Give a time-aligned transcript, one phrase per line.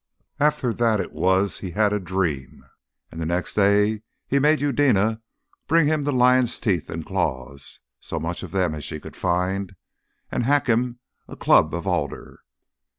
[0.39, 2.65] After that it was he had a dream,
[3.11, 5.21] and the next day he made Eudena
[5.67, 9.75] bring him the lion's teeth and claws so much of them as she could find
[10.31, 12.39] and hack him a club of alder.